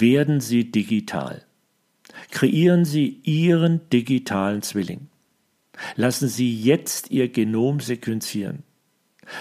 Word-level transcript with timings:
werden 0.00 0.40
Sie 0.40 0.70
digital. 0.70 1.44
Kreieren 2.30 2.84
Sie 2.84 3.20
Ihren 3.24 3.88
digitalen 3.90 4.62
Zwilling. 4.62 5.08
Lassen 5.96 6.28
Sie 6.28 6.54
jetzt 6.54 7.10
Ihr 7.10 7.28
Genom 7.28 7.80
sequenzieren. 7.80 8.62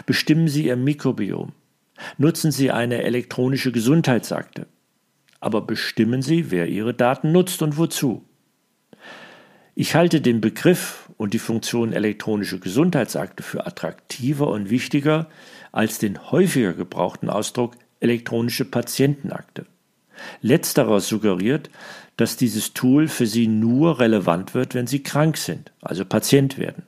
Bestimmen 0.05 0.47
Sie 0.47 0.67
Ihr 0.67 0.75
Mikrobiom. 0.75 1.53
Nutzen 2.17 2.51
Sie 2.51 2.71
eine 2.71 3.03
elektronische 3.03 3.71
Gesundheitsakte. 3.71 4.67
Aber 5.39 5.61
bestimmen 5.61 6.21
Sie, 6.21 6.51
wer 6.51 6.67
Ihre 6.67 6.93
Daten 6.93 7.31
nutzt 7.31 7.61
und 7.61 7.77
wozu. 7.77 8.23
Ich 9.73 9.95
halte 9.95 10.21
den 10.21 10.41
Begriff 10.41 11.09
und 11.17 11.33
die 11.33 11.39
Funktion 11.39 11.93
elektronische 11.93 12.59
Gesundheitsakte 12.59 13.41
für 13.41 13.65
attraktiver 13.65 14.47
und 14.47 14.69
wichtiger 14.69 15.29
als 15.71 15.97
den 15.97 16.31
häufiger 16.31 16.73
gebrauchten 16.73 17.29
Ausdruck 17.29 17.75
elektronische 17.99 18.65
Patientenakte. 18.65 19.65
Letzterer 20.41 20.99
suggeriert, 20.99 21.69
dass 22.17 22.37
dieses 22.37 22.73
Tool 22.73 23.07
für 23.07 23.25
Sie 23.25 23.47
nur 23.47 23.99
relevant 23.99 24.53
wird, 24.53 24.75
wenn 24.75 24.87
Sie 24.87 25.03
krank 25.03 25.37
sind, 25.37 25.71
also 25.81 26.05
Patient 26.05 26.57
werden. 26.57 26.83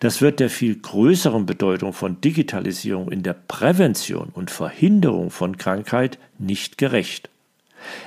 Das 0.00 0.22
wird 0.22 0.40
der 0.40 0.48
viel 0.48 0.76
größeren 0.76 1.44
Bedeutung 1.44 1.92
von 1.92 2.20
Digitalisierung 2.20 3.10
in 3.10 3.22
der 3.22 3.34
Prävention 3.34 4.30
und 4.32 4.50
Verhinderung 4.50 5.30
von 5.30 5.58
Krankheit 5.58 6.18
nicht 6.38 6.78
gerecht. 6.78 7.28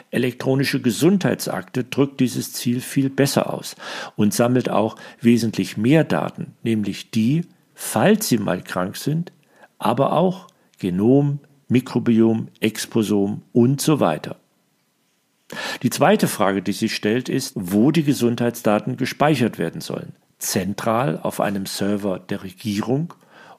Elektronische 0.10 0.82
Gesundheitsakte 0.82 1.84
drückt 1.84 2.20
dieses 2.20 2.54
Ziel 2.54 2.82
viel 2.82 3.10
besser 3.10 3.54
aus 3.54 3.76
und 4.16 4.34
sammelt 4.34 4.70
auch 4.70 4.96
wesentlich 5.22 5.78
mehr 5.78 6.04
Daten, 6.04 6.54
nämlich 6.64 7.12
die, 7.12 7.46
falls 7.74 8.28
Sie 8.28 8.38
mal 8.38 8.62
krank 8.62 8.98
sind, 8.98 9.32
aber 9.78 10.14
auch 10.14 10.48
Genom, 10.80 11.40
Mikrobiom, 11.72 12.50
Exposom 12.60 13.44
und 13.54 13.82
so 13.82 14.00
weiter. 14.00 14.36
Die 15.84 15.90
zweite 15.90 16.28
Frage, 16.28 16.62
die 16.62 16.74
sich 16.74 16.94
stellt, 16.94 17.30
ist, 17.30 17.54
wo 17.56 17.92
die 17.92 18.04
Gesundheitsdaten 18.04 18.98
gespeichert 18.98 19.58
werden 19.58 19.82
sollen. 19.82 20.14
Zentral 20.38 21.20
auf 21.22 21.40
einem 21.40 21.66
Server 21.66 22.20
der 22.20 22.44
Regierung 22.44 23.14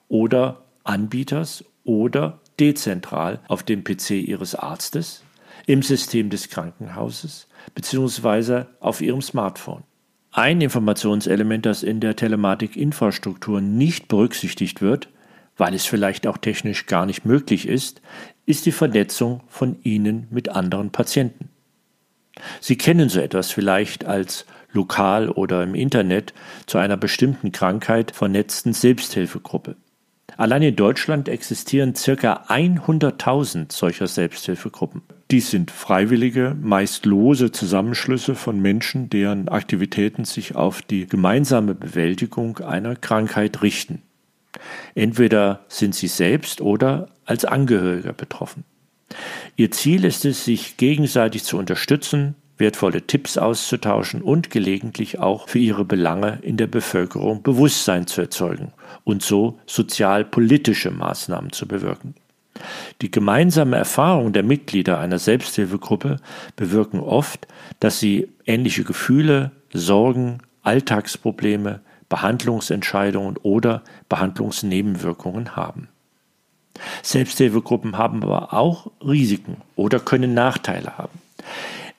oder 0.08 0.62
Anbieters 0.84 1.64
oder 1.84 2.40
dezentral 2.60 3.40
auf 3.48 3.62
dem 3.62 3.82
PC 3.82 4.10
Ihres 4.10 4.54
Arztes, 4.54 5.22
im 5.66 5.82
System 5.82 6.28
des 6.28 6.48
Krankenhauses 6.48 7.46
bzw. 7.74 8.64
auf 8.80 9.00
Ihrem 9.00 9.22
Smartphone. 9.22 9.84
Ein 10.32 10.60
Informationselement, 10.60 11.66
das 11.66 11.82
in 11.82 12.00
der 12.00 12.16
Telematikinfrastruktur 12.16 13.60
nicht 13.60 14.08
berücksichtigt 14.08 14.80
wird, 14.80 15.08
weil 15.56 15.74
es 15.74 15.86
vielleicht 15.86 16.26
auch 16.26 16.38
technisch 16.38 16.86
gar 16.86 17.06
nicht 17.06 17.24
möglich 17.24 17.68
ist, 17.68 18.00
ist 18.46 18.66
die 18.66 18.72
Vernetzung 18.72 19.42
von 19.48 19.76
ihnen 19.82 20.26
mit 20.30 20.48
anderen 20.48 20.90
Patienten. 20.90 21.50
Sie 22.60 22.76
kennen 22.76 23.08
so 23.08 23.20
etwas 23.20 23.50
vielleicht 23.50 24.04
als 24.04 24.46
lokal 24.72 25.28
oder 25.28 25.62
im 25.62 25.74
Internet 25.74 26.32
zu 26.66 26.78
einer 26.78 26.96
bestimmten 26.96 27.52
Krankheit 27.52 28.12
vernetzten 28.12 28.72
Selbsthilfegruppe. 28.72 29.76
Allein 30.38 30.62
in 30.62 30.76
Deutschland 30.76 31.28
existieren 31.28 31.94
circa 31.94 32.44
100.000 32.48 33.70
solcher 33.70 34.06
Selbsthilfegruppen. 34.06 35.02
Dies 35.30 35.50
sind 35.50 35.70
freiwillige, 35.70 36.56
meist 36.60 37.04
lose 37.04 37.52
Zusammenschlüsse 37.52 38.34
von 38.34 38.60
Menschen, 38.60 39.10
deren 39.10 39.48
Aktivitäten 39.48 40.24
sich 40.24 40.56
auf 40.56 40.80
die 40.82 41.06
gemeinsame 41.06 41.74
Bewältigung 41.74 42.58
einer 42.58 42.96
Krankheit 42.96 43.62
richten. 43.62 44.02
Entweder 44.94 45.60
sind 45.68 45.94
sie 45.94 46.08
selbst 46.08 46.60
oder 46.60 47.08
als 47.24 47.44
Angehöriger 47.44 48.12
betroffen. 48.12 48.64
Ihr 49.56 49.70
Ziel 49.70 50.04
ist 50.04 50.24
es, 50.24 50.44
sich 50.44 50.76
gegenseitig 50.76 51.44
zu 51.44 51.58
unterstützen, 51.58 52.34
wertvolle 52.58 53.06
Tipps 53.06 53.38
auszutauschen 53.38 54.22
und 54.22 54.50
gelegentlich 54.50 55.18
auch 55.18 55.48
für 55.48 55.58
ihre 55.58 55.84
Belange 55.84 56.38
in 56.42 56.56
der 56.56 56.66
Bevölkerung 56.66 57.42
Bewusstsein 57.42 58.06
zu 58.06 58.20
erzeugen 58.20 58.72
und 59.04 59.22
so 59.22 59.58
sozialpolitische 59.66 60.90
Maßnahmen 60.90 61.52
zu 61.52 61.66
bewirken. 61.66 62.14
Die 63.00 63.10
gemeinsame 63.10 63.76
Erfahrung 63.76 64.32
der 64.32 64.42
Mitglieder 64.42 64.98
einer 64.98 65.18
Selbsthilfegruppe 65.18 66.18
bewirken 66.54 67.00
oft, 67.00 67.48
dass 67.80 67.98
sie 67.98 68.28
ähnliche 68.46 68.84
Gefühle, 68.84 69.50
Sorgen, 69.72 70.38
Alltagsprobleme, 70.62 71.80
Behandlungsentscheidungen 72.12 73.38
oder 73.38 73.82
Behandlungsnebenwirkungen 74.10 75.56
haben. 75.56 75.88
Selbsthilfegruppen 77.02 77.96
haben 77.96 78.22
aber 78.22 78.52
auch 78.52 78.90
Risiken 79.00 79.56
oder 79.76 79.98
können 79.98 80.34
Nachteile 80.34 80.98
haben. 80.98 81.18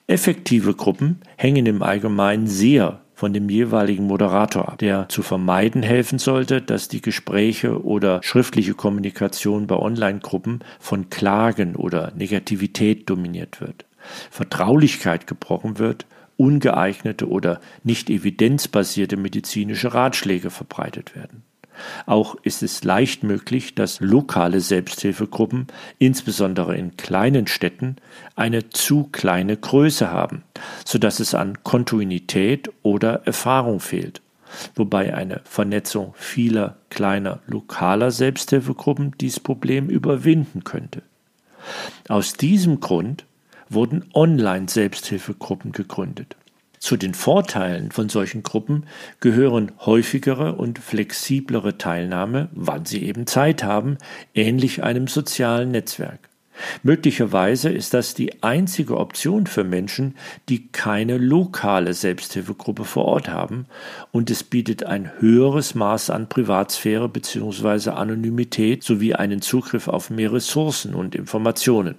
Effektive 0.06 0.74
Gruppen 0.74 1.20
hängen 1.36 1.66
im 1.66 1.82
Allgemeinen 1.82 2.46
sehr 2.46 3.00
von 3.14 3.32
dem 3.32 3.48
jeweiligen 3.48 4.06
Moderator 4.06 4.68
ab, 4.68 4.78
der 4.78 5.08
zu 5.08 5.22
vermeiden 5.22 5.82
helfen 5.82 6.20
sollte, 6.20 6.62
dass 6.62 6.86
die 6.86 7.00
Gespräche 7.00 7.82
oder 7.82 8.22
schriftliche 8.22 8.74
Kommunikation 8.74 9.66
bei 9.66 9.74
Online-Gruppen 9.74 10.60
von 10.78 11.10
Klagen 11.10 11.74
oder 11.74 12.12
Negativität 12.14 13.10
dominiert 13.10 13.60
wird, 13.60 13.84
Vertraulichkeit 14.30 15.26
gebrochen 15.26 15.80
wird 15.80 16.06
ungeeignete 16.36 17.28
oder 17.28 17.60
nicht 17.82 18.10
evidenzbasierte 18.10 19.16
medizinische 19.16 19.94
Ratschläge 19.94 20.50
verbreitet 20.50 21.14
werden. 21.14 21.42
Auch 22.06 22.36
ist 22.42 22.62
es 22.62 22.84
leicht 22.84 23.24
möglich, 23.24 23.74
dass 23.74 24.00
lokale 24.00 24.60
Selbsthilfegruppen, 24.60 25.66
insbesondere 25.98 26.76
in 26.76 26.96
kleinen 26.96 27.46
Städten, 27.46 27.96
eine 28.36 28.68
zu 28.70 29.08
kleine 29.10 29.56
Größe 29.56 30.10
haben, 30.10 30.44
so 30.84 30.98
dass 30.98 31.20
es 31.20 31.34
an 31.34 31.62
Kontinuität 31.64 32.70
oder 32.82 33.26
Erfahrung 33.26 33.80
fehlt, 33.80 34.20
wobei 34.74 35.14
eine 35.14 35.40
Vernetzung 35.44 36.14
vieler 36.16 36.76
kleiner 36.90 37.40
lokaler 37.46 38.10
Selbsthilfegruppen 38.10 39.12
dies 39.20 39.40
Problem 39.40 39.88
überwinden 39.88 40.62
könnte. 40.64 41.02
Aus 42.08 42.34
diesem 42.34 42.80
Grund 42.80 43.24
wurden 43.68 44.04
Online-Selbsthilfegruppen 44.14 45.72
gegründet. 45.72 46.36
Zu 46.78 46.98
den 46.98 47.14
Vorteilen 47.14 47.92
von 47.92 48.10
solchen 48.10 48.42
Gruppen 48.42 48.84
gehören 49.20 49.72
häufigere 49.80 50.54
und 50.54 50.78
flexiblere 50.78 51.78
Teilnahme, 51.78 52.50
wann 52.52 52.84
sie 52.84 53.02
eben 53.04 53.26
Zeit 53.26 53.64
haben, 53.64 53.96
ähnlich 54.34 54.82
einem 54.82 55.08
sozialen 55.08 55.70
Netzwerk. 55.70 56.28
Möglicherweise 56.82 57.70
ist 57.70 57.94
das 57.94 58.14
die 58.14 58.42
einzige 58.42 58.98
Option 58.98 59.46
für 59.46 59.64
Menschen, 59.64 60.14
die 60.48 60.68
keine 60.68 61.18
lokale 61.18 61.94
Selbsthilfegruppe 61.94 62.84
vor 62.84 63.06
Ort 63.06 63.28
haben, 63.28 63.66
und 64.12 64.30
es 64.30 64.44
bietet 64.44 64.84
ein 64.84 65.10
höheres 65.18 65.74
Maß 65.74 66.10
an 66.10 66.28
Privatsphäre 66.28 67.08
bzw. 67.08 67.90
Anonymität 67.90 68.84
sowie 68.84 69.14
einen 69.14 69.40
Zugriff 69.40 69.88
auf 69.88 70.10
mehr 70.10 70.32
Ressourcen 70.32 70.94
und 70.94 71.14
Informationen. 71.14 71.96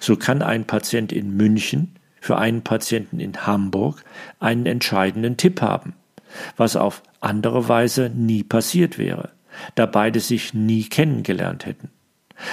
So 0.00 0.16
kann 0.16 0.42
ein 0.42 0.66
Patient 0.66 1.12
in 1.12 1.36
München 1.36 1.96
für 2.20 2.38
einen 2.38 2.62
Patienten 2.62 3.20
in 3.20 3.46
Hamburg 3.46 4.02
einen 4.40 4.66
entscheidenden 4.66 5.36
Tipp 5.36 5.60
haben, 5.60 5.94
was 6.56 6.76
auf 6.76 7.02
andere 7.20 7.68
Weise 7.68 8.10
nie 8.14 8.42
passiert 8.42 8.98
wäre, 8.98 9.30
da 9.74 9.86
beide 9.86 10.20
sich 10.20 10.54
nie 10.54 10.84
kennengelernt 10.84 11.66
hätten. 11.66 11.90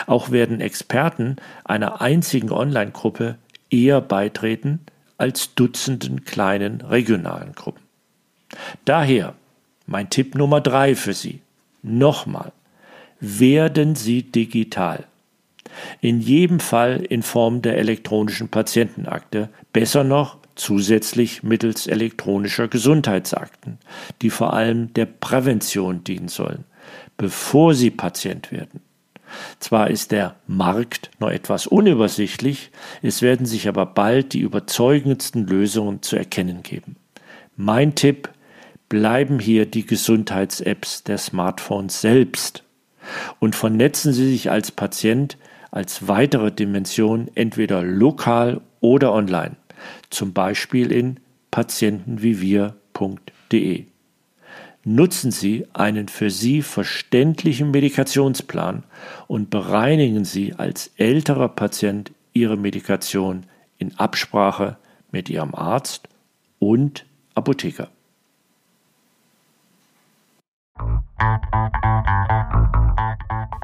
Auch 0.07 0.31
werden 0.31 0.62
Experten 0.62 1.38
einer 1.63 2.01
einzigen 2.01 2.51
Online-Gruppe 2.51 3.38
eher 3.69 4.01
beitreten 4.01 4.79
als 5.18 5.56
Dutzenden 5.56 6.25
kleinen 6.25 6.81
regionalen 6.81 7.53
Gruppen. 7.53 7.83
Daher 8.85 9.35
mein 9.85 10.09
Tipp 10.09 10.35
Nummer 10.35 10.62
drei 10.62 10.95
für 10.95 11.13
Sie. 11.13 11.41
Nochmal, 11.83 12.51
werden 13.19 13.95
Sie 13.95 14.23
digital. 14.23 15.06
In 16.00 16.21
jedem 16.21 16.59
Fall 16.59 17.06
in 17.07 17.23
Form 17.23 17.62
der 17.62 17.77
elektronischen 17.77 18.50
Patientenakte, 18.50 19.50
besser 19.73 20.03
noch 20.03 20.38
zusätzlich 20.56 21.44
mittels 21.44 21.88
elektronischer 21.88 22.68
Gesundheitsakten, 22.68 23.77
die 24.21 24.29
vor 24.29 24.53
allem 24.53 24.94
der 24.94 25.06
Prävention 25.06 26.03
dienen 26.03 26.27
sollen, 26.27 26.65
bevor 27.18 27.73
sie 27.73 27.89
Patient 27.89 28.51
werden. 28.51 28.81
Zwar 29.59 29.89
ist 29.89 30.12
der 30.12 30.35
Markt 30.45 31.09
noch 31.19 31.29
etwas 31.29 31.65
unübersichtlich, 31.65 32.71
es 33.01 33.21
werden 33.21 33.45
sich 33.45 33.68
aber 33.69 33.85
bald 33.85 34.33
die 34.33 34.41
überzeugendsten 34.41 35.47
Lösungen 35.47 36.01
zu 36.01 36.18
erkennen 36.18 36.63
geben. 36.63 36.97
Mein 37.56 37.95
Tipp, 37.95 38.29
bleiben 38.91 39.39
hier 39.39 39.65
die 39.65 39.85
Gesundheits-Apps 39.85 41.06
der 41.06 41.18
Smartphones 41.18 42.01
selbst 42.01 42.65
und 43.39 43.56
vernetzen 43.56 44.12
Sie 44.12 44.29
sich 44.29 44.51
als 44.51 44.71
Patient 44.71 45.38
als 45.71 46.07
weitere 46.07 46.51
Dimension 46.51 47.31
entweder 47.33 47.81
lokal 47.81 48.62
oder 48.81 49.12
online, 49.13 49.56
zum 50.09 50.33
Beispiel 50.33 50.91
in 50.91 51.19
patientenwiewir.de. 51.50 53.85
Nutzen 54.83 55.31
Sie 55.31 55.68
einen 55.73 56.07
für 56.07 56.31
Sie 56.31 56.63
verständlichen 56.63 57.69
Medikationsplan 57.71 58.83
und 59.27 59.50
bereinigen 59.50 60.25
Sie 60.25 60.53
als 60.53 60.91
älterer 60.97 61.50
Patient 61.50 62.12
Ihre 62.33 62.57
Medikation 62.57 63.45
in 63.77 63.97
Absprache 63.97 64.77
mit 65.12 65.29
Ihrem 65.29 65.53
Arzt 65.53 66.07
und 66.59 67.06
Apotheker. 67.35 67.89